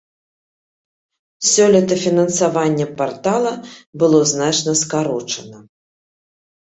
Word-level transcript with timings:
Сёлета 1.49 1.97
фінансаванне 2.05 2.87
партала 3.03 3.53
было 4.05 4.19
значна 4.33 4.71
скарочана. 4.81 5.59